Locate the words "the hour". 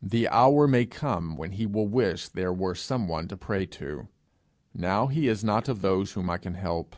0.00-0.68